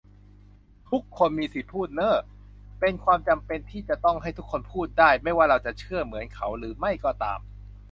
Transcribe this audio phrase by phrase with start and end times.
[0.91, 2.17] ทุกคนมีสิทธิพูดเน้อ
[2.79, 7.39] เป็นความจำเป็นที่จะต้องให้ทุกคนพูดได้ ไม่ว่าเราจะเชื่อเหมือนเขาหรือไม่ก็ตาม